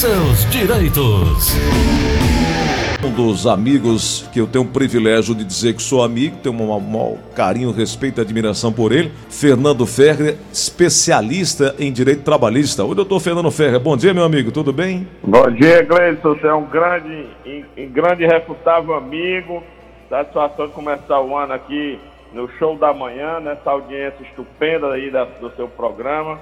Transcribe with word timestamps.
seus 0.00 0.50
direitos. 0.50 1.54
Um 3.04 3.10
dos 3.10 3.46
amigos 3.46 4.26
que 4.32 4.40
eu 4.40 4.46
tenho 4.46 4.64
o 4.64 4.66
privilégio 4.66 5.34
de 5.34 5.44
dizer 5.44 5.74
que 5.74 5.82
sou 5.82 6.02
amigo, 6.02 6.38
tenho 6.38 6.54
um 6.54 6.80
maior 6.80 7.18
carinho, 7.36 7.70
respeito 7.70 8.18
e 8.18 8.22
admiração 8.22 8.72
por 8.72 8.92
ele, 8.92 9.12
Fernando 9.28 9.84
Ferrer, 9.84 10.38
especialista 10.50 11.74
em 11.78 11.92
direito 11.92 12.22
trabalhista. 12.22 12.82
Oi, 12.82 12.94
doutor 12.94 13.20
Fernando 13.20 13.50
Ferrer, 13.50 13.78
bom 13.78 13.94
dia, 13.94 14.14
meu 14.14 14.24
amigo, 14.24 14.50
tudo 14.50 14.72
bem? 14.72 15.06
Bom 15.22 15.50
dia, 15.50 15.82
Gleison, 15.82 16.18
você 16.22 16.46
é 16.46 16.54
um 16.54 16.64
grande, 16.64 17.26
um 17.76 17.88
grande 17.90 18.24
refutável 18.24 18.94
amigo, 18.94 19.62
satisfação 20.08 20.66
de 20.66 20.72
começar 20.72 21.20
o 21.20 21.36
ano 21.36 21.52
aqui 21.52 22.00
no 22.32 22.50
show 22.52 22.74
da 22.74 22.94
manhã, 22.94 23.38
nessa 23.38 23.70
audiência 23.70 24.22
estupenda 24.22 24.94
aí 24.94 25.10
da, 25.10 25.26
do 25.26 25.54
seu 25.56 25.68
programa 25.68 26.38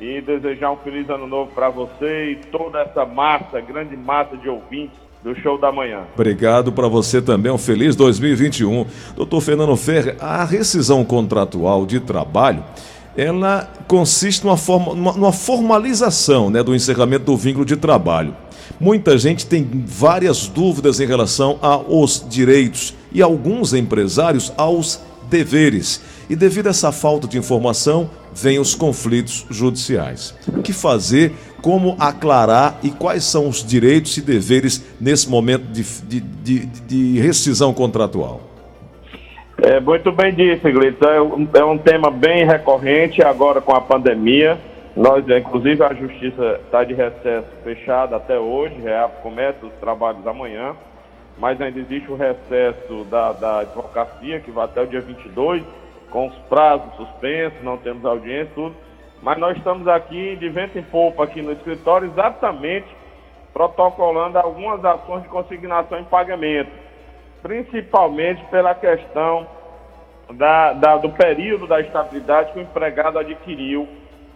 e 0.00 0.20
desejar 0.20 0.70
um 0.72 0.76
feliz 0.76 1.08
ano 1.08 1.26
novo 1.26 1.50
para 1.52 1.70
você 1.70 2.32
e 2.32 2.36
toda 2.50 2.80
essa 2.80 3.04
massa, 3.04 3.60
grande 3.60 3.96
massa 3.96 4.36
de 4.36 4.48
ouvintes 4.48 4.98
do 5.24 5.34
show 5.40 5.58
da 5.58 5.72
manhã. 5.72 6.02
Obrigado 6.14 6.70
para 6.70 6.86
você 6.86 7.20
também, 7.20 7.50
um 7.50 7.58
feliz 7.58 7.96
2021. 7.96 8.86
Doutor 9.16 9.40
Fernando 9.40 9.76
Ferre, 9.76 10.14
a 10.20 10.44
rescisão 10.44 11.04
contratual 11.04 11.86
de 11.86 11.98
trabalho, 11.98 12.62
ela 13.16 13.68
consiste 13.88 14.44
numa, 14.44 14.56
forma, 14.56 14.94
numa 14.94 15.32
formalização 15.32 16.50
né, 16.50 16.62
do 16.62 16.74
encerramento 16.74 17.24
do 17.24 17.36
vínculo 17.36 17.64
de 17.64 17.76
trabalho. 17.76 18.36
Muita 18.78 19.16
gente 19.16 19.46
tem 19.46 19.68
várias 19.86 20.48
dúvidas 20.48 21.00
em 21.00 21.06
relação 21.06 21.58
aos 21.62 22.24
direitos 22.28 22.94
e 23.10 23.22
alguns 23.22 23.72
empresários 23.72 24.52
aos 24.56 25.00
deveres. 25.30 26.02
E 26.28 26.36
devido 26.36 26.66
a 26.66 26.70
essa 26.70 26.92
falta 26.92 27.26
de 27.26 27.38
informação, 27.38 28.10
vêm 28.36 28.58
os 28.58 28.74
conflitos 28.74 29.46
judiciais. 29.50 30.36
O 30.48 30.62
que 30.62 30.72
fazer, 30.72 31.32
como 31.62 31.96
aclarar 31.98 32.78
e 32.82 32.90
quais 32.90 33.24
são 33.24 33.48
os 33.48 33.64
direitos 33.64 34.16
e 34.18 34.20
deveres 34.20 34.84
nesse 35.00 35.28
momento 35.28 35.64
de, 35.64 35.82
de, 36.02 36.20
de, 36.20 36.66
de 36.66 37.20
rescisão 37.20 37.72
contratual? 37.72 38.42
É, 39.62 39.80
muito 39.80 40.12
bem 40.12 40.34
dito, 40.34 40.68
Iglesias. 40.68 41.00
É, 41.00 41.20
um, 41.20 41.48
é 41.54 41.64
um 41.64 41.78
tema 41.78 42.10
bem 42.10 42.44
recorrente 42.44 43.22
agora 43.22 43.62
com 43.62 43.74
a 43.74 43.80
pandemia. 43.80 44.58
Nós, 44.94 45.24
inclusive, 45.28 45.82
a 45.82 45.94
justiça 45.94 46.60
está 46.64 46.84
de 46.84 46.92
recesso 46.92 47.48
fechada 47.64 48.16
até 48.16 48.38
hoje, 48.38 48.76
começa 49.22 49.66
os 49.66 49.72
trabalhos 49.74 50.26
amanhã, 50.26 50.74
mas 51.38 51.60
ainda 51.60 51.78
existe 51.78 52.10
o 52.10 52.16
recesso 52.16 53.04
da, 53.10 53.32
da 53.32 53.60
advocacia, 53.60 54.40
que 54.40 54.50
vai 54.50 54.64
até 54.64 54.82
o 54.82 54.86
dia 54.86 55.02
22 55.02 55.62
com 56.10 56.26
os 56.26 56.34
prazos 56.48 56.94
suspensos, 56.96 57.62
não 57.62 57.76
temos 57.76 58.04
audiência, 58.04 58.52
tudo. 58.54 58.74
Mas 59.22 59.38
nós 59.38 59.56
estamos 59.56 59.88
aqui 59.88 60.36
de 60.36 60.48
vento 60.48 60.78
em 60.78 60.82
polpa 60.82 61.24
aqui 61.24 61.42
no 61.42 61.52
escritório, 61.52 62.08
exatamente 62.08 62.86
protocolando 63.52 64.38
algumas 64.38 64.84
ações 64.84 65.22
de 65.22 65.28
consignação 65.28 65.98
em 65.98 66.04
pagamento, 66.04 66.70
principalmente 67.42 68.44
pela 68.50 68.74
questão 68.74 69.46
da, 70.34 70.74
da, 70.74 70.96
do 70.98 71.10
período 71.10 71.66
da 71.66 71.80
estabilidade 71.80 72.52
que 72.52 72.58
o 72.58 72.62
empregado 72.62 73.18
adquiriu 73.18 73.88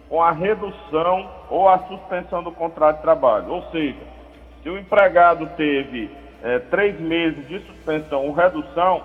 com 0.09 0.21
a 0.21 0.31
redução 0.31 1.29
ou 1.49 1.69
a 1.69 1.77
suspensão 1.87 2.41
do 2.43 2.51
contrato 2.51 2.97
de 2.97 3.01
trabalho. 3.03 3.49
Ou 3.49 3.63
seja, 3.71 3.99
se 4.63 4.69
o 4.69 4.77
empregado 4.77 5.47
teve 5.55 6.09
é, 6.43 6.59
três 6.59 6.99
meses 6.99 7.47
de 7.47 7.59
suspensão 7.59 8.25
ou 8.25 8.33
redução, 8.33 9.03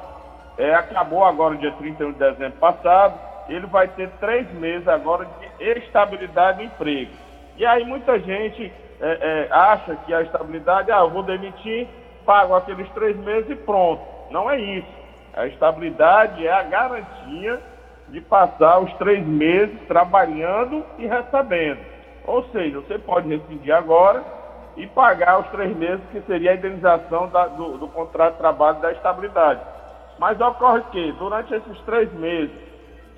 é, 0.59 0.75
acabou 0.75 1.25
agora 1.25 1.57
dia 1.57 1.73
31 1.73 2.13
de 2.13 2.19
dezembro 2.19 2.59
passado, 2.59 3.19
ele 3.49 3.67
vai 3.67 3.89
ter 3.89 4.09
três 4.21 4.51
meses 4.55 4.87
agora 4.89 5.27
de 5.59 5.65
estabilidade 5.79 6.59
do 6.59 6.65
emprego. 6.65 7.13
E 7.57 7.65
aí 7.65 7.85
muita 7.85 8.19
gente 8.19 8.73
é, 9.01 9.19
é, 9.21 9.49
acha 9.51 9.97
que 10.05 10.13
a 10.13 10.23
estabilidade, 10.23 10.91
ah, 10.91 10.99
eu 10.99 11.11
vou 11.11 11.23
demitir, 11.23 11.87
pago 12.25 12.55
aqueles 12.55 12.89
três 12.91 13.17
meses 13.17 13.51
e 13.51 13.57
pronto. 13.57 14.03
Não 14.31 14.51
é 14.51 14.59
isso. 14.59 15.07
A 15.35 15.47
estabilidade 15.47 16.47
é 16.47 16.53
a 16.53 16.63
garantia 16.63 17.61
de 18.09 18.21
passar 18.21 18.79
os 18.79 18.93
três 18.95 19.25
meses 19.27 19.79
trabalhando 19.87 20.85
e 20.99 21.07
recebendo. 21.07 21.81
Ou 22.25 22.43
seja, 22.51 22.81
você 22.81 22.99
pode 22.99 23.29
rescindir 23.29 23.75
agora 23.75 24.25
e 24.77 24.87
pagar 24.89 25.41
os 25.41 25.47
três 25.49 25.75
meses, 25.77 26.01
que 26.11 26.21
seria 26.23 26.53
a 26.53 26.55
indenização 26.55 27.29
da, 27.29 27.47
do, 27.47 27.79
do 27.79 27.89
contrato 27.89 28.35
de 28.35 28.39
trabalho 28.39 28.81
da 28.81 28.93
estabilidade. 28.93 29.61
Mas 30.19 30.41
ocorre 30.41 30.83
que, 30.93 31.13
durante 31.13 31.55
esses 31.55 31.81
três 31.83 32.13
meses, 32.15 32.55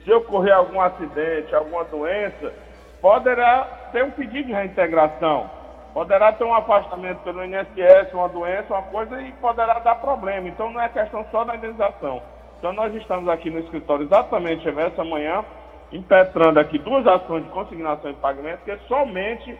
se 0.04 0.12
ocorrer 0.12 0.54
algum 0.54 0.80
acidente, 0.80 1.54
alguma 1.54 1.84
doença, 1.84 2.52
poderá 3.00 3.64
ter 3.92 4.04
um 4.04 4.10
pedido 4.10 4.46
de 4.46 4.52
reintegração. 4.52 5.50
Poderá 5.94 6.32
ter 6.32 6.44
um 6.44 6.54
afastamento 6.54 7.18
pelo 7.20 7.44
INSS, 7.44 8.12
uma 8.12 8.28
doença, 8.28 8.72
uma 8.72 8.82
coisa, 8.82 9.20
e 9.22 9.32
poderá 9.32 9.78
dar 9.78 9.96
problema. 9.96 10.48
Então 10.48 10.70
não 10.70 10.80
é 10.80 10.88
questão 10.88 11.24
só 11.30 11.44
da 11.44 11.56
indenização. 11.56 12.22
Então 12.58 12.72
nós 12.72 12.94
estamos 12.94 13.28
aqui 13.28 13.50
no 13.50 13.60
escritório 13.60 14.04
exatamente 14.04 14.68
essa 14.68 15.04
manhã, 15.04 15.44
impetrando 15.92 16.58
aqui 16.58 16.78
duas 16.78 17.06
ações 17.06 17.44
de 17.44 17.50
consignação 17.50 18.10
e 18.10 18.14
pagamento, 18.14 18.64
que 18.64 18.70
é 18.70 18.78
somente 18.88 19.58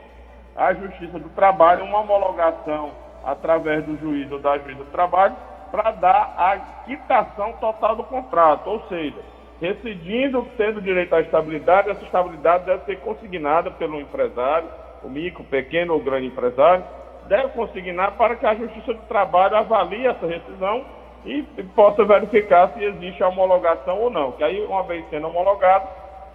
a 0.56 0.74
Justiça 0.74 1.18
do 1.18 1.28
Trabalho, 1.30 1.84
uma 1.84 2.00
homologação 2.00 2.90
através 3.24 3.84
do 3.84 3.96
juiz 3.98 4.30
ou 4.30 4.38
da 4.38 4.58
juiz 4.58 4.76
do 4.76 4.84
trabalho, 4.86 5.36
para 5.70 5.90
dar 5.92 6.34
a 6.36 6.58
quitação 6.84 7.52
total 7.54 7.96
do 7.96 8.04
contrato, 8.04 8.68
ou 8.68 8.82
seja, 8.88 9.18
residindo, 9.60 10.46
tendo 10.56 10.80
direito 10.80 11.14
à 11.14 11.20
estabilidade, 11.20 11.90
essa 11.90 12.04
estabilidade 12.04 12.64
deve 12.64 12.84
ser 12.84 13.00
consignada 13.00 13.70
pelo 13.70 14.00
empresário, 14.00 14.68
o 15.02 15.08
micro, 15.08 15.44
pequeno 15.44 15.94
ou 15.94 16.00
grande 16.00 16.26
empresário, 16.26 16.84
deve 17.28 17.48
consignar 17.48 18.12
para 18.12 18.36
que 18.36 18.46
a 18.46 18.54
Justiça 18.54 18.94
do 18.94 19.02
Trabalho 19.02 19.56
avalie 19.56 20.06
essa 20.06 20.26
rescisão 20.26 20.84
e 21.24 21.42
possa 21.74 22.04
verificar 22.04 22.72
se 22.72 22.82
existe 22.82 23.22
a 23.22 23.28
homologação 23.28 23.98
ou 24.00 24.10
não. 24.10 24.32
Que 24.32 24.44
aí, 24.44 24.64
uma 24.64 24.82
vez 24.84 25.04
sendo 25.10 25.28
homologado, 25.28 25.86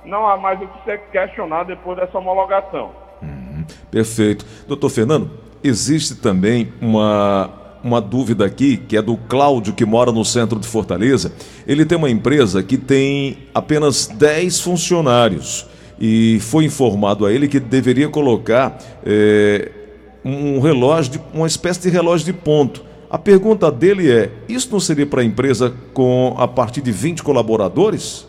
não 0.05 0.27
há 0.27 0.37
mais 0.37 0.61
o 0.61 0.67
que 0.67 0.83
ser 0.83 0.99
questionado 1.11 1.67
depois 1.67 1.97
dessa 1.97 2.17
homologação. 2.17 2.91
Uhum, 3.21 3.65
perfeito. 3.89 4.45
Doutor 4.67 4.89
Fernando, 4.89 5.31
existe 5.63 6.21
também 6.21 6.73
uma 6.81 7.62
uma 7.83 7.99
dúvida 7.99 8.45
aqui, 8.45 8.77
que 8.77 8.95
é 8.95 9.01
do 9.01 9.17
Cláudio, 9.17 9.73
que 9.73 9.85
mora 9.85 10.11
no 10.11 10.23
centro 10.23 10.59
de 10.59 10.67
Fortaleza. 10.67 11.33
Ele 11.67 11.85
tem 11.85 11.97
uma 11.97 12.09
empresa 12.09 12.63
que 12.63 12.77
tem 12.77 13.39
apenas 13.53 14.07
10 14.07 14.61
funcionários 14.61 15.67
e 15.99 16.39
foi 16.39 16.65
informado 16.65 17.25
a 17.25 17.31
ele 17.31 17.47
que 17.47 17.59
deveria 17.59 18.09
colocar 18.09 18.77
é, 19.05 19.71
um 20.23 20.59
relógio, 20.59 21.13
de, 21.13 21.21
uma 21.33 21.47
espécie 21.47 21.81
de 21.81 21.89
relógio 21.89 22.25
de 22.25 22.33
ponto. 22.33 22.83
A 23.09 23.17
pergunta 23.17 23.71
dele 23.71 24.11
é: 24.11 24.31
isso 24.47 24.71
não 24.71 24.79
seria 24.79 25.05
para 25.05 25.21
a 25.21 25.23
empresa 25.23 25.73
com 25.93 26.35
a 26.37 26.47
partir 26.47 26.81
de 26.81 26.91
20 26.91 27.21
colaboradores? 27.21 28.27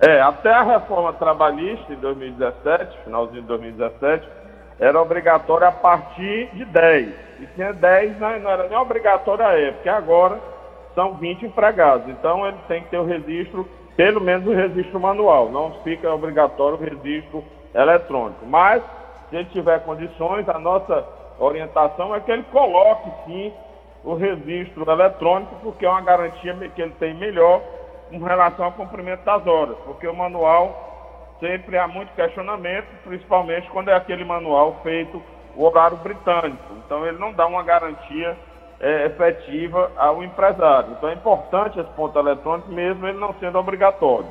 É, 0.00 0.20
até 0.20 0.52
a 0.52 0.62
reforma 0.62 1.12
trabalhista 1.12 1.92
em 1.92 1.96
2017, 1.96 3.04
finalzinho 3.04 3.42
de 3.42 3.48
2017, 3.48 4.26
era 4.78 5.00
obrigatória 5.00 5.68
a 5.68 5.72
partir 5.72 6.48
de 6.54 6.64
10. 6.64 7.23
E 7.40 7.46
tinha 7.54 7.72
10, 7.72 8.18
não, 8.18 8.28
era 8.28 8.68
nem 8.68 8.78
obrigatório 8.78 9.44
a 9.44 9.52
época, 9.52 9.92
agora 9.92 10.40
são 10.94 11.14
20 11.14 11.46
empregados. 11.46 12.08
Então 12.08 12.46
ele 12.46 12.58
tem 12.68 12.82
que 12.82 12.90
ter 12.90 12.98
o 12.98 13.04
registro, 13.04 13.68
pelo 13.96 14.20
menos 14.20 14.46
o 14.46 14.52
registro 14.52 15.00
manual, 15.00 15.50
não 15.50 15.72
fica 15.82 16.12
obrigatório 16.12 16.78
o 16.78 16.80
registro 16.80 17.44
eletrônico. 17.74 18.46
Mas, 18.46 18.82
se 19.28 19.36
ele 19.36 19.46
tiver 19.46 19.80
condições, 19.84 20.48
a 20.48 20.58
nossa 20.58 21.04
orientação 21.38 22.14
é 22.14 22.20
que 22.20 22.30
ele 22.30 22.44
coloque 22.44 23.10
sim 23.26 23.52
o 24.04 24.14
registro 24.14 24.88
eletrônico, 24.90 25.56
porque 25.62 25.84
é 25.84 25.88
uma 25.88 26.02
garantia 26.02 26.54
que 26.74 26.82
ele 26.82 26.94
tem 27.00 27.14
melhor 27.14 27.60
com 28.10 28.18
relação 28.18 28.66
ao 28.66 28.72
cumprimento 28.72 29.24
das 29.24 29.46
horas, 29.46 29.76
porque 29.84 30.06
o 30.06 30.14
manual 30.14 31.36
sempre 31.40 31.76
há 31.76 31.88
muito 31.88 32.14
questionamento, 32.14 32.86
principalmente 33.02 33.68
quando 33.70 33.88
é 33.88 33.94
aquele 33.94 34.24
manual 34.24 34.76
feito 34.82 35.20
o 35.56 35.64
horário 35.64 35.96
britânico. 35.98 36.74
Então, 36.84 37.06
ele 37.06 37.18
não 37.18 37.32
dá 37.32 37.46
uma 37.46 37.62
garantia 37.62 38.36
é, 38.80 39.06
efetiva 39.06 39.90
ao 39.96 40.22
empresário. 40.22 40.90
Então, 40.92 41.08
é 41.08 41.14
importante 41.14 41.78
esse 41.78 41.90
ponto 41.90 42.18
eletrônico, 42.18 42.70
mesmo 42.70 43.06
ele 43.06 43.18
não 43.18 43.34
sendo 43.34 43.58
obrigatório. 43.58 44.26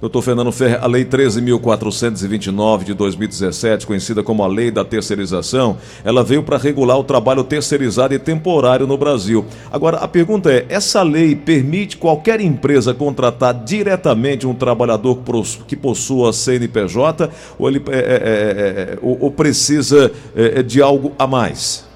Doutor 0.00 0.22
Fernando 0.22 0.52
Ferre, 0.52 0.76
a 0.80 0.86
Lei 0.86 1.04
13.429 1.04 2.84
de 2.84 2.94
2017, 2.94 3.86
conhecida 3.86 4.22
como 4.22 4.44
a 4.44 4.46
Lei 4.46 4.70
da 4.70 4.84
Terceirização, 4.84 5.76
ela 6.04 6.22
veio 6.22 6.42
para 6.42 6.56
regular 6.56 6.98
o 6.98 7.04
trabalho 7.04 7.42
terceirizado 7.42 8.14
e 8.14 8.18
temporário 8.18 8.86
no 8.86 8.96
Brasil. 8.96 9.44
Agora, 9.72 9.96
a 9.98 10.06
pergunta 10.06 10.52
é: 10.52 10.66
essa 10.68 11.02
lei 11.02 11.34
permite 11.34 11.96
qualquer 11.96 12.40
empresa 12.40 12.94
contratar 12.94 13.52
diretamente 13.64 14.46
um 14.46 14.54
trabalhador 14.54 15.18
que 15.66 15.76
possua 15.76 16.32
CNPJ 16.32 17.30
ou, 17.58 17.68
ele, 17.68 17.82
é, 17.88 17.96
é, 17.96 17.98
é, 17.98 18.92
é, 18.94 18.98
ou, 19.02 19.18
ou 19.22 19.30
precisa 19.30 20.12
é, 20.36 20.62
de 20.62 20.80
algo 20.80 21.12
a 21.18 21.26
mais? 21.26 21.87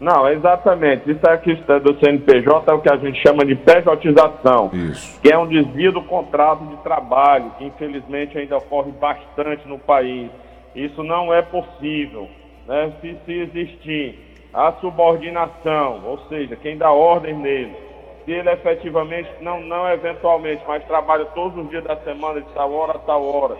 Não, 0.00 0.26
exatamente. 0.30 1.10
Isso 1.10 1.28
aqui 1.28 1.54
do 1.54 1.98
CNPJ 2.00 2.70
é 2.70 2.74
o 2.74 2.80
que 2.80 2.90
a 2.90 2.96
gente 2.96 3.20
chama 3.20 3.44
de 3.44 3.54
pejotização, 3.54 4.70
Isso. 4.72 5.20
que 5.20 5.30
é 5.30 5.36
um 5.36 5.46
desvio 5.46 5.92
do 5.92 6.02
contrato 6.02 6.64
de 6.64 6.76
trabalho, 6.78 7.52
que 7.58 7.64
infelizmente 7.66 8.38
ainda 8.38 8.56
ocorre 8.56 8.90
bastante 8.92 9.68
no 9.68 9.78
país. 9.78 10.30
Isso 10.74 11.04
não 11.04 11.32
é 11.32 11.42
possível. 11.42 12.28
né, 12.66 12.92
se, 13.00 13.16
se 13.26 13.32
existir 13.32 14.18
a 14.54 14.72
subordinação, 14.80 16.02
ou 16.04 16.18
seja, 16.28 16.56
quem 16.56 16.76
dá 16.78 16.90
ordem 16.90 17.34
nele, 17.34 17.74
se 18.24 18.32
ele 18.32 18.50
efetivamente, 18.50 19.28
não, 19.40 19.60
não 19.60 19.88
eventualmente, 19.90 20.62
mas 20.66 20.84
trabalha 20.84 21.24
todos 21.26 21.62
os 21.62 21.70
dias 21.70 21.84
da 21.84 21.96
semana, 21.96 22.40
de 22.40 22.48
tal 22.54 22.72
hora 22.72 22.92
a 22.92 22.98
tal 23.00 23.24
hora, 23.24 23.56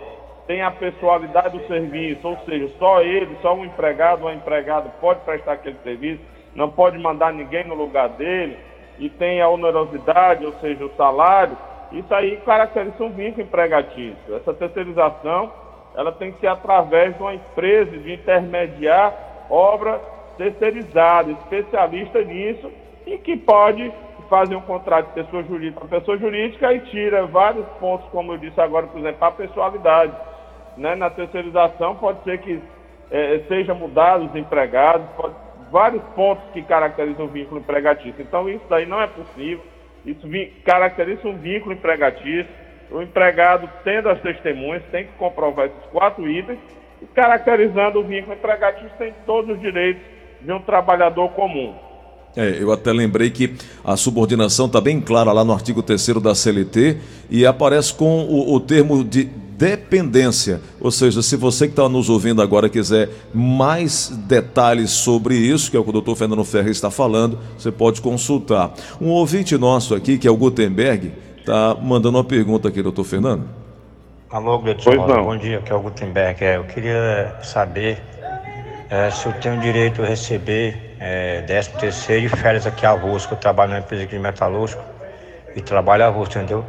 tem 0.47 0.61
a 0.61 0.71
pessoalidade 0.71 1.57
do 1.57 1.67
serviço, 1.67 2.27
ou 2.27 2.37
seja, 2.45 2.69
só 2.77 3.01
ele, 3.01 3.37
só 3.41 3.53
um 3.53 3.65
empregado, 3.65 4.25
um 4.25 4.31
empregado 4.31 4.91
pode 4.99 5.21
prestar 5.21 5.53
aquele 5.53 5.77
serviço, 5.83 6.21
não 6.55 6.69
pode 6.69 6.97
mandar 6.97 7.33
ninguém 7.33 7.65
no 7.65 7.75
lugar 7.75 8.09
dele, 8.09 8.57
e 8.99 9.09
tem 9.09 9.41
a 9.41 9.49
onerosidade, 9.49 10.45
ou 10.45 10.53
seja, 10.59 10.85
o 10.85 10.95
salário, 10.95 11.57
isso 11.91 12.13
aí 12.13 12.37
caracteriza 12.45 13.03
um 13.03 13.09
vínculo 13.09 13.43
empregatício. 13.43 14.35
Essa 14.35 14.53
terceirização, 14.53 15.51
ela 15.95 16.11
tem 16.11 16.31
que 16.31 16.39
ser 16.39 16.47
através 16.47 17.15
de 17.15 17.21
uma 17.21 17.33
empresa 17.33 17.97
de 17.97 18.13
intermediar 18.13 19.13
obra 19.49 19.99
terceirizada, 20.37 21.31
especialista 21.31 22.21
nisso, 22.23 22.71
e 23.05 23.17
que 23.17 23.35
pode 23.35 23.91
fazer 24.29 24.55
um 24.55 24.61
contrato 24.61 25.07
de 25.07 25.23
pessoa 25.23 25.43
jurídica 25.43 25.85
para 25.85 25.99
pessoa 25.99 26.17
jurídica 26.17 26.73
e 26.73 26.79
tira 26.81 27.25
vários 27.25 27.65
pontos, 27.79 28.07
como 28.11 28.31
eu 28.31 28.37
disse 28.37 28.61
agora, 28.61 28.87
por 28.87 28.99
exemplo, 28.99 29.25
a 29.25 29.31
pessoalidade. 29.31 30.13
Né? 30.77 30.95
Na 30.95 31.09
terceirização 31.09 31.95
pode 31.95 32.23
ser 32.23 32.37
que 32.39 32.61
é, 33.11 33.41
seja 33.49 33.73
mudado 33.73 34.25
os 34.25 34.35
empregados, 34.35 35.05
pode, 35.17 35.35
vários 35.71 36.03
pontos 36.15 36.43
que 36.53 36.61
caracterizam 36.61 37.25
o 37.25 37.29
vínculo 37.29 37.61
empregatício. 37.61 38.15
Então 38.19 38.49
isso 38.49 38.65
daí 38.69 38.85
não 38.85 39.01
é 39.01 39.07
possível, 39.07 39.63
isso 40.05 40.27
caracteriza 40.65 41.27
um 41.27 41.37
vínculo 41.37 41.73
empregatício. 41.73 42.61
O 42.91 43.01
empregado, 43.01 43.69
tendo 43.85 44.09
as 44.09 44.19
testemunhas, 44.21 44.83
tem 44.91 45.05
que 45.05 45.13
comprovar 45.13 45.67
esses 45.67 45.89
quatro 45.91 46.29
itens, 46.29 46.59
e 47.01 47.05
caracterizando 47.05 47.99
o 47.99 48.03
vínculo 48.03 48.35
empregatício, 48.35 48.91
tem 48.97 49.13
todos 49.25 49.55
os 49.55 49.61
direitos 49.61 50.03
de 50.41 50.51
um 50.51 50.59
trabalhador 50.59 51.29
comum. 51.29 51.73
É, 52.35 52.61
eu 52.61 52.71
até 52.71 52.91
lembrei 52.91 53.29
que 53.29 53.55
a 53.83 53.95
subordinação 53.95 54.65
está 54.65 54.79
bem 54.79 54.99
clara 55.01 55.31
lá 55.31 55.43
no 55.43 55.53
artigo 55.53 55.81
3 55.81 56.21
da 56.21 56.35
CLT 56.35 56.97
e 57.29 57.45
aparece 57.45 57.93
com 57.93 58.23
o, 58.25 58.53
o 58.55 58.59
termo 58.59 59.03
de 59.03 59.29
dependência. 59.61 60.59
Ou 60.79 60.89
seja, 60.89 61.21
se 61.21 61.35
você 61.35 61.67
que 61.67 61.73
está 61.73 61.87
nos 61.87 62.09
ouvindo 62.09 62.41
agora 62.41 62.67
quiser 62.67 63.09
mais 63.31 64.09
detalhes 64.09 64.89
sobre 64.89 65.35
isso, 65.35 65.69
que 65.69 65.77
é 65.77 65.79
o 65.79 65.83
que 65.83 65.91
o 65.91 65.93
doutor 65.93 66.15
Fernando 66.15 66.43
Ferreira 66.43 66.71
está 66.71 66.89
falando, 66.89 67.37
você 67.55 67.71
pode 67.71 68.01
consultar. 68.01 68.73
Um 68.99 69.09
ouvinte 69.09 69.55
nosso 69.59 69.93
aqui, 69.93 70.17
que 70.17 70.27
é 70.27 70.31
o 70.31 70.35
Gutenberg, 70.35 71.13
está 71.37 71.75
mandando 71.79 72.17
uma 72.17 72.23
pergunta 72.23 72.69
aqui, 72.69 72.81
doutor 72.81 73.03
Fernando. 73.03 73.43
Alô, 74.31 74.57
Gleudson, 74.57 74.95
bom 74.95 75.37
dia, 75.37 75.59
que 75.59 75.71
é 75.71 75.75
o 75.75 75.81
Gutenberg. 75.81 76.43
É, 76.43 76.57
eu 76.57 76.63
queria 76.63 77.35
saber 77.43 78.01
é, 78.89 79.11
se 79.11 79.27
eu 79.27 79.33
tenho 79.33 79.61
direito 79.61 80.01
a 80.01 80.07
receber 80.07 80.95
é, 80.99 81.41
13 81.41 81.69
terceiro 81.73 82.25
e 82.25 82.29
férias 82.29 82.65
aqui 82.65 82.83
avulso, 82.83 83.27
que 83.27 83.35
eu 83.35 83.37
trabalho 83.37 83.73
na 83.73 83.79
empresa 83.79 84.07
de 84.07 84.17
metalúrgico 84.17 84.81
e 85.55 85.61
trabalho 85.61 86.05
avulso, 86.05 86.31
entendeu? 86.31 86.65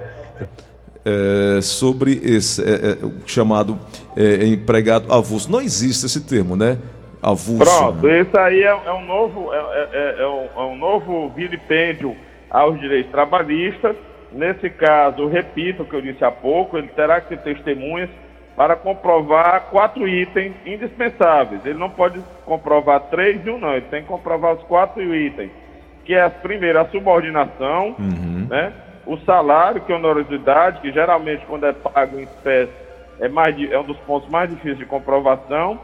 É, 1.04 1.60
sobre 1.60 2.12
esse 2.22 2.62
é, 2.62 2.92
é, 2.92 2.98
chamado 3.26 3.76
é, 4.16 4.46
empregado 4.46 5.12
avulso. 5.12 5.50
Não 5.50 5.60
existe 5.60 6.06
esse 6.06 6.20
termo, 6.24 6.54
né? 6.54 6.78
Avulso. 7.20 7.64
Pronto, 7.64 8.06
né? 8.06 8.20
isso 8.20 8.38
aí 8.38 8.62
é, 8.62 8.66
é 8.66 8.92
um 8.92 9.04
novo, 9.04 9.50
é, 9.52 10.26
um, 10.26 10.62
um, 10.62 10.76
novo 10.76 11.28
vilipêndio 11.30 12.16
aos 12.48 12.78
direitos 12.78 13.10
trabalhistas. 13.10 13.96
Nesse 14.30 14.70
caso, 14.70 15.26
repito 15.26 15.82
o 15.82 15.86
que 15.86 15.94
eu 15.94 16.00
disse 16.00 16.24
há 16.24 16.30
pouco, 16.30 16.78
ele 16.78 16.88
terá 16.88 17.20
que 17.20 17.36
ter 17.36 17.56
testemunhas 17.56 18.08
para 18.56 18.76
comprovar 18.76 19.70
quatro 19.70 20.06
itens 20.06 20.54
indispensáveis. 20.64 21.66
Ele 21.66 21.78
não 21.78 21.90
pode 21.90 22.20
comprovar 22.44 23.00
três 23.10 23.44
e 23.44 23.50
um 23.50 23.58
não, 23.58 23.72
ele 23.72 23.86
tem 23.90 24.02
que 24.02 24.08
comprovar 24.08 24.54
os 24.54 24.62
quatro 24.64 25.02
itens, 25.14 25.50
que 26.04 26.14
é 26.14 26.28
primeiro 26.28 26.78
a 26.78 26.84
subordinação, 26.86 27.96
uhum. 27.98 28.46
né? 28.48 28.72
O 29.06 29.16
salário, 29.18 29.80
que 29.80 29.92
é 29.92 29.96
onerosidade, 29.96 30.80
que 30.80 30.92
geralmente 30.92 31.44
quando 31.46 31.66
é 31.66 31.72
pago 31.72 32.18
em 32.18 32.22
espécie 32.22 32.72
é, 33.20 33.28
mais, 33.28 33.56
é 33.70 33.78
um 33.78 33.84
dos 33.84 33.98
pontos 33.98 34.28
mais 34.28 34.50
difíceis 34.50 34.78
de 34.78 34.86
comprovação. 34.86 35.80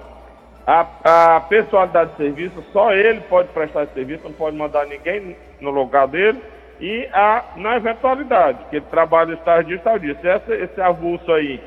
A, 0.66 1.36
a 1.36 1.40
pessoalidade 1.40 2.10
de 2.10 2.16
serviço, 2.18 2.62
só 2.72 2.92
ele 2.92 3.20
pode 3.22 3.48
prestar 3.48 3.84
esse 3.84 3.94
serviço, 3.94 4.24
não 4.24 4.32
pode 4.32 4.56
mandar 4.56 4.86
ninguém 4.86 5.36
no 5.60 5.70
lugar 5.70 6.06
dele. 6.06 6.42
E 6.80 7.08
a, 7.12 7.44
na 7.56 7.76
eventualidade, 7.76 8.58
que 8.70 8.76
ele 8.76 8.84
trabalha 8.90 9.34
estágio 9.34 9.68
dia, 9.68 9.78
tal 9.78 9.98
dia. 9.98 10.16
Se 10.20 10.28
esse, 10.28 10.64
esse 10.64 10.80
avulso 10.80 11.32
aí 11.32 11.60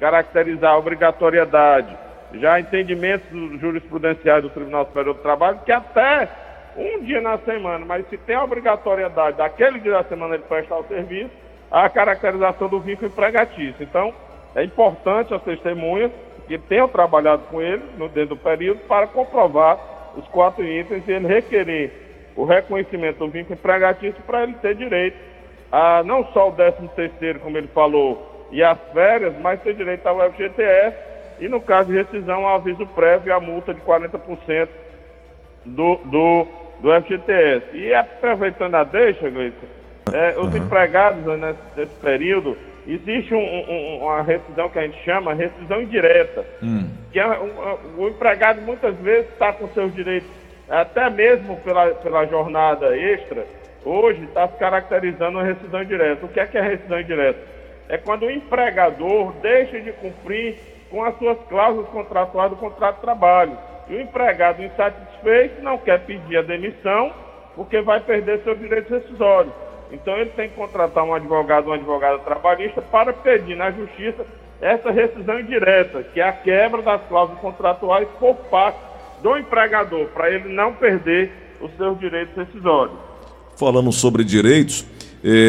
caracterizar 0.00 0.72
a 0.72 0.78
obrigatoriedade, 0.78 1.96
já 2.34 2.58
entendimentos 2.58 3.28
jurisprudenciais 3.60 4.42
do 4.42 4.50
Tribunal 4.50 4.86
Superior 4.86 5.14
do 5.14 5.22
Trabalho, 5.22 5.60
que 5.64 5.72
até 5.72 6.28
um 6.76 7.02
dia 7.02 7.20
na 7.20 7.38
semana, 7.38 7.84
mas 7.84 8.06
se 8.08 8.16
tem 8.18 8.36
a 8.36 8.44
obrigatoriedade 8.44 9.38
daquele 9.38 9.80
dia 9.80 9.92
da 9.92 10.04
semana 10.04 10.34
ele 10.34 10.44
prestar 10.44 10.78
o 10.78 10.84
serviço, 10.84 11.30
a 11.70 11.88
caracterização 11.88 12.68
do 12.68 12.80
vínculo 12.80 13.08
empregatício. 13.08 13.76
Então, 13.80 14.12
é 14.54 14.62
importante 14.62 15.34
as 15.34 15.42
testemunhas 15.42 16.12
que 16.46 16.58
tenham 16.58 16.88
trabalhado 16.88 17.42
com 17.50 17.60
ele 17.60 17.82
no 17.96 18.08
dentro 18.08 18.36
do 18.36 18.36
período 18.36 18.80
para 18.86 19.06
comprovar 19.06 19.78
os 20.16 20.26
quatro 20.28 20.64
itens 20.64 21.06
e 21.06 21.12
ele 21.12 21.26
requerer 21.26 21.92
o 22.36 22.44
reconhecimento 22.44 23.18
do 23.18 23.28
vínculo 23.28 23.54
empregatício 23.54 24.22
para 24.26 24.42
ele 24.44 24.54
ter 24.54 24.74
direito 24.74 25.16
a 25.70 26.02
não 26.04 26.24
só 26.32 26.48
o 26.48 26.52
13 26.52 26.88
terceiro, 26.94 27.40
como 27.40 27.58
ele 27.58 27.68
falou, 27.68 28.46
e 28.50 28.62
as 28.62 28.78
férias, 28.92 29.34
mas 29.40 29.60
ter 29.62 29.74
direito 29.74 30.06
ao 30.06 30.20
FGTS 30.30 30.96
e, 31.40 31.48
no 31.48 31.60
caso 31.60 31.90
de 31.90 31.98
rescisão, 31.98 32.46
ao 32.46 32.56
aviso 32.56 32.86
prévio 32.86 33.28
e 33.28 33.32
a 33.32 33.40
multa 33.40 33.74
de 33.74 33.80
40% 33.80 34.68
do, 35.64 35.96
do, 36.04 36.46
do 36.80 36.90
FGTS. 37.02 37.76
E 37.76 37.94
aproveitando 37.94 38.74
a 38.74 38.84
deixa, 38.84 39.28
Gleison, 39.28 39.56
é, 40.12 40.38
os 40.38 40.52
uhum. 40.52 40.56
empregados 40.56 41.24
né, 41.38 41.54
nesse, 41.76 41.94
período, 41.96 42.56
existe 42.86 43.34
um, 43.34 43.38
um, 43.38 43.98
uma 44.02 44.22
rescisão 44.22 44.68
que 44.68 44.78
a 44.78 44.82
gente 44.82 45.02
chama 45.04 45.34
rescisão 45.34 45.82
indireta, 45.82 46.44
hum. 46.62 46.88
que 47.12 47.18
é 47.18 47.26
um, 47.26 47.78
o 47.98 48.08
empregado 48.08 48.60
muitas 48.62 48.94
vezes 48.98 49.28
está 49.30 49.52
com 49.52 49.66
seus 49.68 49.92
direitos, 49.94 50.28
até 50.68 51.10
mesmo 51.10 51.56
pela, 51.56 51.88
pela 51.94 52.24
jornada 52.26 52.96
extra, 52.96 53.44
hoje 53.84 54.22
está 54.24 54.46
se 54.46 54.56
caracterizando 54.58 55.40
a 55.40 55.42
rescisão 55.42 55.82
indireta. 55.82 56.24
O 56.24 56.28
que 56.28 56.38
é 56.38 56.46
que 56.46 56.56
é 56.56 56.62
rescisão 56.62 57.00
indireta? 57.00 57.56
é 57.88 57.96
quando 57.98 58.24
o 58.24 58.30
empregador 58.30 59.32
deixa 59.40 59.80
de 59.80 59.92
cumprir 59.92 60.58
com 60.90 61.04
as 61.04 61.16
suas 61.18 61.38
cláusulas 61.48 61.88
contratuais 61.88 62.50
do 62.50 62.56
contrato 62.56 62.96
de 62.96 63.02
trabalho. 63.02 63.56
O 63.88 63.94
empregado 63.94 64.62
insatisfeito 64.62 65.62
não 65.62 65.78
quer 65.78 66.00
pedir 66.00 66.38
a 66.38 66.42
demissão 66.42 67.12
porque 67.54 67.80
vai 67.80 68.00
perder 68.00 68.42
seus 68.42 68.58
direitos 68.58 68.90
rescisórios. 68.90 69.52
Então 69.90 70.16
ele 70.16 70.30
tem 70.30 70.48
que 70.48 70.56
contratar 70.56 71.04
um 71.04 71.14
advogado, 71.14 71.66
uma 71.66 71.76
advogada 71.76 72.18
trabalhista 72.18 72.82
para 72.82 73.12
pedir 73.12 73.56
na 73.56 73.70
justiça 73.70 74.26
essa 74.60 74.90
rescisão 74.90 75.38
indireta, 75.38 76.02
que 76.02 76.20
é 76.20 76.28
a 76.28 76.32
quebra 76.32 76.82
das 76.82 77.02
cláusulas 77.08 77.40
contratuais 77.40 78.08
por 78.18 78.34
parte 78.50 78.78
do 79.22 79.36
empregador, 79.36 80.06
para 80.08 80.30
ele 80.30 80.48
não 80.52 80.72
perder 80.72 81.30
os 81.60 81.74
seus 81.76 81.98
direitos 81.98 82.34
rescisórios. 82.36 82.96
Falando 83.56 83.92
sobre 83.92 84.24
direitos, 84.24 84.84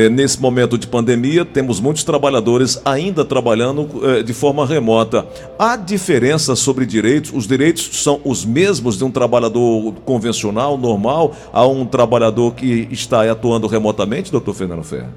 nesse 0.10 0.41
momento 0.41 0.75
de 0.75 0.88
pandemia, 0.88 1.46
temos 1.46 1.79
muitos 1.79 2.03
trabalhadores 2.03 2.81
ainda 2.84 3.24
trabalhando 3.24 3.88
eh, 4.03 4.24
de 4.24 4.34
forma 4.34 4.65
remota. 4.65 5.27
Há 5.60 5.75
diferença 5.75 6.55
sobre 6.55 6.84
direitos? 6.84 7.31
Os 7.31 7.48
direitos 7.48 8.01
são 8.01 8.19
os 8.25 8.43
mesmos 8.43 8.98
de 8.98 9.03
um 9.03 9.12
trabalhador 9.12 9.93
convencional, 10.03 10.77
normal, 10.77 11.34
a 11.53 11.67
um 11.67 11.86
trabalhador 11.86 12.55
que 12.55 12.88
está 12.91 13.29
atuando 13.29 13.67
remotamente, 13.67 14.31
doutor 14.31 14.55
Fernando 14.55 14.84
Ferro? 14.84 15.10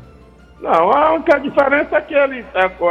Não, 0.61 0.93
a 0.93 1.15
única 1.15 1.39
diferença 1.39 1.97
é 1.97 2.01
que 2.03 2.15
ele, 2.15 2.45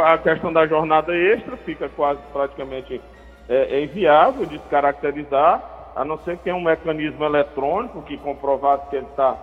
a 0.04 0.18
questão 0.18 0.52
da 0.52 0.66
jornada 0.66 1.14
extra 1.14 1.56
fica 1.58 1.88
quase 1.90 2.18
praticamente 2.32 3.00
é, 3.48 3.78
é 3.78 3.84
inviável 3.84 4.44
de 4.44 4.56
se 4.56 4.68
caracterizar, 4.68 5.92
a 5.94 6.04
não 6.04 6.18
ser 6.24 6.36
que 6.36 6.44
tenha 6.44 6.56
um 6.56 6.62
mecanismo 6.64 7.24
eletrônico 7.24 8.02
que 8.02 8.16
comprovasse 8.16 8.88
que 8.90 8.96
ele 8.96 9.06
está 9.06 9.36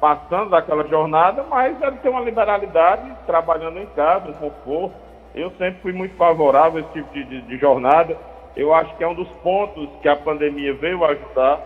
passando 0.00 0.50
daquela 0.50 0.86
jornada, 0.86 1.44
mas 1.48 1.80
ele 1.80 1.96
tem 1.96 2.10
uma 2.10 2.20
liberalidade 2.20 3.10
trabalhando 3.26 3.78
em 3.78 3.86
casa, 3.86 4.28
um 4.28 4.34
conforto. 4.34 4.94
Eu 5.34 5.50
sempre 5.52 5.80
fui 5.82 5.92
muito 5.92 6.14
favorável 6.16 6.78
a 6.78 6.80
esse 6.80 6.92
tipo 6.92 7.12
de, 7.12 7.24
de, 7.24 7.40
de 7.42 7.58
jornada. 7.58 8.16
Eu 8.56 8.72
acho 8.72 8.94
que 8.96 9.02
é 9.02 9.08
um 9.08 9.14
dos 9.14 9.28
pontos 9.42 9.88
que 10.00 10.08
a 10.08 10.16
pandemia 10.16 10.74
veio 10.74 11.04
ajudar. 11.04 11.60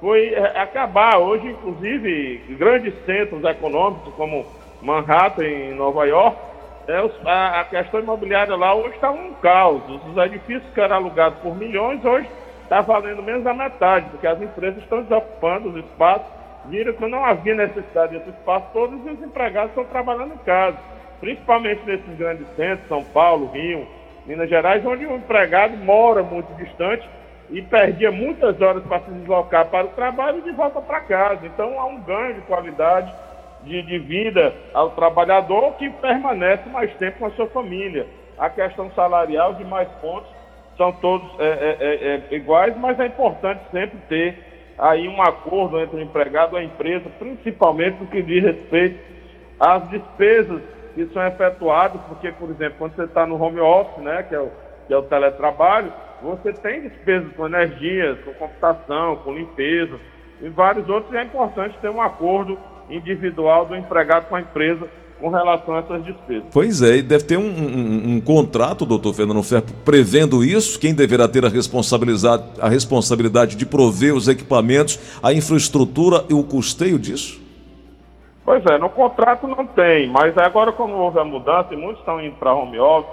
Foi 0.00 0.32
é, 0.32 0.60
acabar 0.60 1.18
hoje, 1.18 1.48
inclusive, 1.48 2.56
grandes 2.56 2.94
centros 3.04 3.42
econômicos 3.42 4.14
como 4.14 4.46
Manhattan, 4.80 5.44
em 5.44 5.74
Nova 5.74 6.04
York, 6.06 6.36
é, 6.88 7.10
a, 7.26 7.60
a, 7.60 7.64
questão 7.64 8.00
imobiliária 8.00 8.56
lá 8.56 8.74
hoje 8.74 8.94
está 8.94 9.10
um 9.10 9.34
caos. 9.34 9.82
Os 10.06 10.16
edifícios 10.16 10.72
que 10.72 10.80
eram 10.80 10.96
alugados 10.96 11.38
por 11.40 11.54
milhões, 11.54 12.02
hoje 12.02 12.26
está 12.62 12.80
valendo 12.80 13.22
menos 13.22 13.44
da 13.44 13.52
metade, 13.52 14.08
porque 14.10 14.26
as 14.26 14.40
empresas 14.40 14.82
estão 14.82 15.02
desocupando 15.02 15.68
os 15.68 15.76
espaços 15.76 16.26
viram 16.66 16.92
que 16.92 17.06
não 17.06 17.24
havia 17.24 17.54
necessidade 17.54 18.18
desse 18.18 18.30
espaço, 18.30 18.66
todos 18.72 19.00
os 19.04 19.22
empregados 19.22 19.70
estão 19.70 19.84
trabalhando 19.84 20.34
em 20.34 20.38
casa, 20.38 20.76
principalmente 21.20 21.84
nesses 21.84 22.16
grandes 22.16 22.46
centros, 22.56 22.88
São 22.88 23.04
Paulo, 23.04 23.50
Rio, 23.52 23.86
Minas 24.26 24.48
Gerais, 24.48 24.84
onde 24.84 25.06
o 25.06 25.16
empregado 25.16 25.76
mora 25.76 26.22
muito 26.22 26.52
distante 26.54 27.08
e 27.50 27.62
perdia 27.62 28.10
muitas 28.10 28.60
horas 28.60 28.82
para 28.84 29.00
se 29.00 29.10
deslocar 29.12 29.66
para 29.66 29.86
o 29.86 29.90
trabalho 29.90 30.38
e 30.38 30.42
de 30.42 30.52
volta 30.52 30.80
para 30.80 31.00
casa. 31.00 31.46
Então 31.46 31.80
há 31.80 31.86
um 31.86 32.00
ganho 32.02 32.34
de 32.34 32.40
qualidade 32.42 33.12
de, 33.62 33.82
de 33.82 33.98
vida 33.98 34.54
ao 34.74 34.90
trabalhador 34.90 35.72
que 35.74 35.88
permanece 35.90 36.68
mais 36.68 36.92
tempo 36.96 37.20
com 37.20 37.26
a 37.26 37.30
sua 37.30 37.46
família. 37.46 38.06
A 38.38 38.50
questão 38.50 38.90
salarial 38.92 39.54
de 39.54 39.64
mais 39.64 39.88
pontos 40.00 40.30
são 40.76 40.92
todos 40.92 41.28
é, 41.40 41.44
é, 41.44 41.76
é, 41.80 42.22
é, 42.30 42.36
iguais, 42.36 42.76
mas 42.76 42.98
é 43.00 43.06
importante 43.06 43.60
sempre 43.72 43.98
ter 44.08 44.38
aí 44.78 45.08
um 45.08 45.20
acordo 45.20 45.80
entre 45.80 45.96
o 45.96 46.00
empregado 46.00 46.56
e 46.56 46.60
a 46.60 46.64
empresa, 46.64 47.10
principalmente 47.18 47.98
no 48.00 48.06
que 48.06 48.22
diz 48.22 48.42
respeito 48.42 48.98
às 49.58 49.88
despesas 49.90 50.62
que 50.94 51.06
são 51.06 51.26
efetuadas, 51.26 52.00
porque, 52.08 52.30
por 52.32 52.50
exemplo, 52.50 52.76
quando 52.78 52.94
você 52.94 53.04
está 53.04 53.26
no 53.26 53.40
home 53.40 53.60
office, 53.60 54.02
né, 54.02 54.22
que 54.22 54.34
é, 54.34 54.40
o, 54.40 54.50
que 54.86 54.94
é 54.94 54.96
o 54.96 55.02
teletrabalho, 55.02 55.92
você 56.22 56.52
tem 56.52 56.82
despesas 56.82 57.32
com 57.34 57.46
energia, 57.46 58.16
com 58.24 58.32
computação, 58.34 59.16
com 59.16 59.32
limpeza 59.32 59.98
e 60.40 60.48
vários 60.48 60.88
outros, 60.88 61.12
e 61.12 61.16
é 61.16 61.22
importante 61.22 61.76
ter 61.78 61.88
um 61.88 62.00
acordo 62.00 62.58
individual 62.88 63.66
do 63.66 63.76
empregado 63.76 64.28
com 64.28 64.36
a 64.36 64.40
empresa 64.40 64.88
com 65.20 65.30
relação 65.30 65.74
a 65.74 65.78
essas 65.78 66.04
despesas. 66.04 66.44
Pois 66.52 66.80
é, 66.80 66.96
e 66.96 67.02
deve 67.02 67.24
ter 67.24 67.36
um, 67.36 67.42
um, 67.42 68.14
um 68.14 68.20
contrato, 68.20 68.86
doutor 68.86 69.12
Fernando 69.12 69.42
Ferro, 69.42 69.64
prevendo 69.84 70.44
isso, 70.44 70.78
quem 70.78 70.94
deverá 70.94 71.26
ter 71.26 71.44
a 71.44 71.48
responsabilidade, 71.48 72.44
a 72.60 72.68
responsabilidade 72.68 73.56
de 73.56 73.66
prover 73.66 74.14
os 74.14 74.28
equipamentos, 74.28 75.18
a 75.22 75.32
infraestrutura 75.32 76.24
e 76.28 76.34
o 76.34 76.44
custeio 76.44 76.98
disso? 76.98 77.40
Pois 78.44 78.64
é, 78.66 78.78
no 78.78 78.88
contrato 78.88 79.46
não 79.46 79.66
tem, 79.66 80.08
mas 80.08 80.36
agora 80.38 80.72
como 80.72 80.94
houve 80.94 81.18
a 81.18 81.24
mudança 81.24 81.74
e 81.74 81.76
muitos 81.76 82.00
estão 82.00 82.20
indo 82.20 82.36
para 82.36 82.54
home 82.54 82.78
office, 82.78 83.10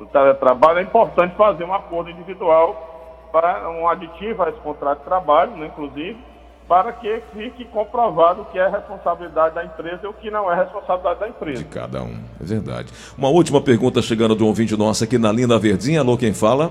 o 0.00 0.06
teletrabalho, 0.06 0.78
é 0.78 0.82
importante 0.82 1.34
fazer 1.36 1.64
um 1.64 1.74
acordo 1.74 2.08
individual 2.08 3.28
para 3.32 3.68
um 3.68 3.86
aditivo 3.88 4.42
a 4.42 4.48
esse 4.48 4.58
contrato 4.60 5.00
de 5.00 5.04
trabalho, 5.04 5.56
né, 5.56 5.66
inclusive, 5.66 6.16
para 6.68 6.92
que 6.92 7.22
fique 7.34 7.64
comprovado 7.64 8.42
o 8.42 8.44
que 8.44 8.58
é 8.58 8.68
responsabilidade 8.68 9.54
da 9.54 9.64
empresa 9.64 10.00
e 10.04 10.06
o 10.06 10.12
que 10.12 10.30
não 10.30 10.52
é 10.52 10.54
responsabilidade 10.54 11.20
da 11.20 11.28
empresa. 11.28 11.62
De 11.62 11.64
cada 11.64 12.02
um, 12.02 12.18
é 12.38 12.44
verdade. 12.44 12.92
Uma 13.16 13.28
última 13.28 13.60
pergunta 13.60 14.02
chegando 14.02 14.34
do 14.34 14.46
ouvinte 14.46 14.76
nosso 14.76 15.02
aqui 15.02 15.16
na 15.16 15.32
linha 15.32 15.58
verdinha. 15.58 16.00
Alô, 16.00 16.18
quem 16.18 16.34
fala? 16.34 16.70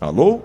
Alô? 0.00 0.40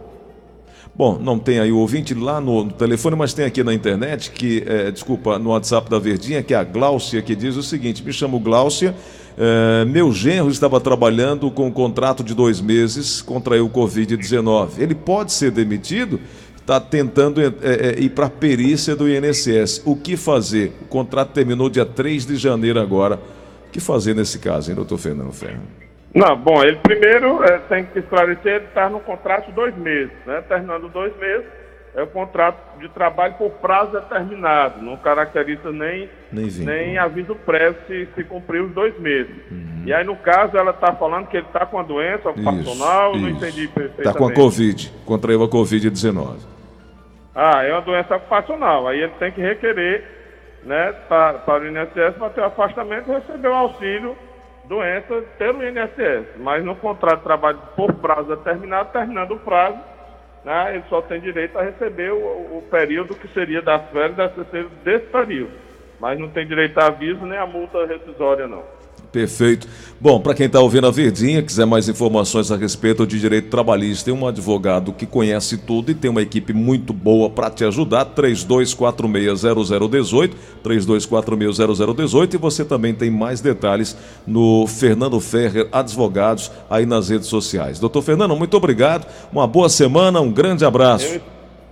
Bom, 0.96 1.18
não 1.20 1.40
tem 1.40 1.60
aí 1.60 1.72
o 1.72 1.78
ouvinte 1.78 2.14
lá 2.14 2.42
no, 2.42 2.66
no 2.66 2.72
telefone, 2.72 3.16
mas 3.16 3.34
tem 3.34 3.46
aqui 3.46 3.64
na 3.64 3.74
internet, 3.74 4.32
que, 4.32 4.64
é, 4.68 4.92
desculpa, 4.92 5.40
no 5.40 5.52
WhatsApp 5.52 5.90
da 5.90 5.98
Verdinha, 5.98 6.44
que 6.44 6.54
é 6.54 6.58
a 6.58 6.64
Gláucia, 6.64 7.22
que 7.22 7.34
diz 7.34 7.56
o 7.56 7.64
seguinte: 7.64 8.04
me 8.04 8.12
chamo 8.12 8.40
Gláucia, 8.40 8.94
é, 9.38 9.86
meu 9.86 10.12
genro 10.12 10.50
estava 10.50 10.82
trabalhando 10.82 11.50
com 11.50 11.68
um 11.68 11.72
contrato 11.72 12.24
de 12.24 12.36
dois 12.36 12.60
meses, 12.60 13.22
contraiu 13.22 13.68
o 13.68 13.70
Covid-19. 13.70 14.80
Ele 14.80 14.94
pode 14.94 15.32
ser 15.32 15.52
demitido? 15.52 16.20
Está 16.62 16.80
tentando 16.80 17.42
é, 17.42 17.46
é, 17.46 18.00
ir 18.00 18.12
para 18.12 18.28
a 18.28 18.30
perícia 18.30 18.96
do 18.96 19.10
INSS. 19.10 19.82
O 19.86 19.96
que 19.96 20.16
fazer? 20.16 20.74
O 20.82 20.86
contrato 20.86 21.34
terminou 21.34 21.70
dia 21.70 21.86
3 21.86 22.26
de 22.26 22.36
janeiro 22.38 22.80
agora. 22.80 23.16
O 23.68 23.72
que 23.72 23.80
fazer 23.80 24.14
nesse 24.14 24.40
caso, 24.40 24.70
hein, 24.70 24.76
doutor 24.76 24.98
Fernando 24.98 25.32
Ferro? 25.32 25.62
Não, 26.14 26.36
bom, 26.36 26.62
ele 26.64 26.78
primeiro 26.78 27.42
é, 27.44 27.58
tem 27.70 27.86
que 27.86 28.00
esclarecer, 28.00 28.56
ele 28.56 28.66
está 28.66 28.90
no 28.90 29.00
contrato 29.00 29.50
dois 29.54 29.76
meses, 29.78 30.12
né? 30.26 30.42
Terminando 30.42 30.90
dois 30.90 31.16
meses, 31.18 31.46
é 31.94 32.02
o 32.02 32.08
contrato 32.08 32.80
de 32.80 32.88
trabalho 32.90 33.34
por 33.34 33.52
prazo 33.52 33.92
determinado, 33.92 34.82
não 34.82 34.96
caracteriza 34.96 35.72
nem, 35.72 36.10
nem, 36.32 36.50
nem 36.50 36.98
aviso 36.98 37.36
prévio 37.36 37.78
se, 37.86 38.08
se 38.16 38.24
cumprir 38.24 38.62
os 38.62 38.72
dois 38.72 38.98
meses. 39.00 39.36
Uhum. 39.52 39.84
E 39.86 39.94
aí, 39.94 40.04
no 40.04 40.16
caso, 40.16 40.58
ela 40.58 40.72
está 40.72 40.94
falando 40.94 41.28
que 41.28 41.38
ele 41.38 41.46
está 41.48 41.66
com 41.66 41.80
a 41.80 41.84
doença 41.84 42.30
ocupacional, 42.30 43.16
não 43.18 43.30
entendi 43.30 43.68
perfeitamente. 43.68 44.08
Está 44.08 44.14
com 44.14 44.28
a 44.28 44.34
Covid, 44.34 44.94
contraiu 45.06 45.44
a 45.44 45.50
Covid-19. 45.50 46.38
Ah, 47.36 47.64
é 47.64 47.74
uma 47.74 47.82
doença 47.82 48.16
ocupacional, 48.16 48.88
aí 48.88 49.02
ele 49.02 49.14
tem 49.20 49.32
que 49.32 49.42
requerer 49.42 50.04
né, 50.64 50.94
para, 51.10 51.40
para 51.40 51.64
o 51.64 51.68
INSS 51.68 52.16
para 52.18 52.30
ter 52.30 52.42
o 52.42 52.46
afastamento 52.46 53.10
e 53.10 53.16
receber 53.16 53.48
o 53.48 53.54
auxílio 53.54 54.16
doença 54.66 55.24
pelo 55.38 55.62
INSS. 55.68 56.38
Mas 56.38 56.64
no 56.64 56.76
contrato 56.76 57.18
de 57.18 57.24
trabalho 57.24 57.60
por 57.76 57.94
prazo 57.96 58.36
determinado, 58.36 58.92
terminando 58.92 59.32
o 59.32 59.40
prazo, 59.40 59.78
né, 60.44 60.76
ele 60.76 60.84
só 60.90 61.02
tem 61.02 61.20
direito 61.20 61.58
a 61.58 61.64
receber 61.64 62.12
o, 62.12 62.58
o 62.58 62.68
período 62.70 63.16
que 63.16 63.28
seria 63.30 63.62
das 63.62 63.90
férias 63.90 64.32
desse 64.84 65.06
período. 65.08 65.52
Mas 66.00 66.20
não 66.20 66.30
tem 66.30 66.48
direito 66.48 66.78
a 66.80 66.88
aviso 66.88 67.26
nem 67.26 67.38
a 67.38 67.46
multa 67.46 67.86
rescisória, 67.86 68.48
não. 68.48 68.64
Perfeito. 69.12 69.68
Bom, 70.00 70.22
para 70.22 70.34
quem 70.34 70.46
está 70.46 70.62
ouvindo 70.62 70.88
a 70.88 70.92
Verdinha, 70.92 71.44
quiser 71.44 71.66
mais 71.66 71.90
informações 71.90 72.50
a 72.50 72.56
respeito 72.56 73.06
de 73.06 73.20
direito 73.20 73.50
trabalhista, 73.50 74.06
tem 74.06 74.14
um 74.14 74.26
advogado 74.26 74.94
que 74.94 75.06
conhece 75.06 75.58
tudo 75.58 75.92
e 75.92 75.96
tem 75.96 76.10
uma 76.10 76.22
equipe 76.22 76.54
muito 76.54 76.94
boa 76.94 77.30
para 77.30 77.50
te 77.50 77.66
ajudar. 77.66 78.06
32460018, 78.06 80.32
32460018 80.64 82.36
e 82.36 82.38
você 82.38 82.64
também 82.64 82.94
tem 82.94 83.12
mais 83.12 83.42
detalhes 83.42 83.98
no 84.26 84.66
Fernando 84.66 85.20
Ferrer 85.20 85.68
Advogados 85.74 86.50
aí 86.70 86.86
nas 86.86 87.10
redes 87.10 87.28
sociais. 87.28 87.80
Doutor 87.80 88.02
Fernando, 88.02 88.34
muito 88.36 88.56
obrigado. 88.56 89.06
Uma 89.32 89.46
boa 89.46 89.68
semana, 89.68 90.22
um 90.22 90.32
grande 90.32 90.64
abraço. 90.64 91.20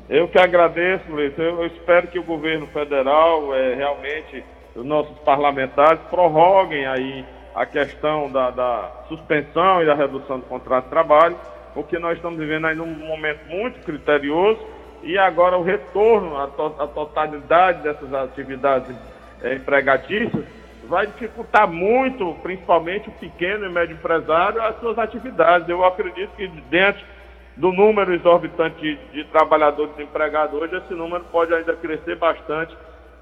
Eu, 0.09 0.17
eu 0.17 0.27
que 0.27 0.37
agradeço, 0.37 1.09
Luiz. 1.09 1.31
Eu, 1.37 1.61
eu 1.61 1.67
espero 1.67 2.07
que 2.07 2.19
o 2.19 2.23
governo 2.23 2.67
federal 2.67 3.55
é, 3.55 3.75
realmente 3.75 4.43
os 4.79 4.85
nossos 4.85 5.17
parlamentares 5.19 5.99
prorroguem 6.09 6.85
aí 6.85 7.25
a 7.53 7.65
questão 7.65 8.31
da, 8.31 8.49
da, 8.49 8.91
suspensão 9.09 9.81
e 9.83 9.85
da 9.85 9.93
redução 9.93 10.39
do 10.39 10.45
contrato 10.45 10.85
de 10.85 10.89
trabalho, 10.89 11.35
porque 11.73 11.99
nós 11.99 12.15
estamos 12.15 12.39
vivendo 12.39 12.65
aí 12.65 12.75
num 12.75 12.87
momento 12.87 13.45
muito 13.49 13.83
criterioso 13.83 14.59
e 15.03 15.17
agora 15.17 15.57
o 15.57 15.63
retorno 15.63 16.37
à, 16.37 16.47
to, 16.47 16.75
à 16.79 16.87
totalidade 16.87 17.83
dessas 17.83 18.13
atividades 18.13 18.95
é, 19.41 19.55
empregatícias 19.55 20.45
vai 20.87 21.05
dificultar 21.07 21.67
muito, 21.67 22.33
principalmente 22.41 23.09
o 23.09 23.11
pequeno 23.11 23.65
e 23.65 23.69
médio 23.69 23.95
empresário, 23.95 24.61
as 24.61 24.79
suas 24.79 24.97
atividades. 24.97 25.67
Eu 25.67 25.83
acredito 25.85 26.31
que 26.35 26.47
dentro 26.69 27.03
do 27.55 27.71
número 27.71 28.13
exorbitante 28.13 28.79
de, 28.79 28.95
de 29.11 29.23
trabalhadores 29.25 29.99
empregados 29.99 30.59
hoje, 30.59 30.77
esse 30.77 30.93
número 30.93 31.23
pode 31.25 31.53
ainda 31.53 31.73
crescer 31.73 32.15
bastante 32.15 32.75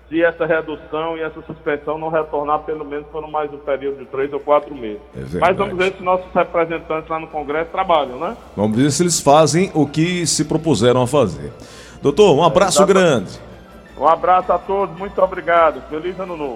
se 0.09 0.23
essa 0.23 0.45
redução 0.45 1.17
e 1.17 1.21
essa 1.21 1.41
suspensão 1.41 1.97
não 1.97 2.09
retornar 2.09 2.59
pelo 2.59 2.85
menos 2.85 3.05
por 3.07 3.27
mais 3.29 3.51
um 3.53 3.57
período 3.57 3.99
de 3.99 4.05
três 4.05 4.31
ou 4.31 4.39
quatro 4.39 4.73
meses. 4.73 5.01
É 5.15 5.39
Mas 5.39 5.57
vamos 5.57 5.77
ver 5.77 5.93
se 5.93 6.01
nossos 6.01 6.31
representantes 6.33 7.09
lá 7.09 7.19
no 7.19 7.27
Congresso 7.27 7.69
trabalham, 7.71 8.17
né? 8.17 8.37
Vamos 8.55 8.77
ver 8.77 8.89
se 8.91 9.03
eles 9.03 9.19
fazem 9.19 9.69
o 9.73 9.85
que 9.85 10.25
se 10.25 10.45
propuseram 10.45 11.01
a 11.01 11.07
fazer. 11.07 11.51
Doutor, 12.01 12.33
um 12.35 12.43
abraço 12.43 12.83
é, 12.83 12.85
grande. 12.85 13.39
Um 13.97 14.07
abraço 14.07 14.53
a 14.53 14.57
todos, 14.57 14.97
muito 14.97 15.19
obrigado. 15.21 15.81
Feliz 15.89 16.17
ano 16.19 16.37
novo. 16.37 16.45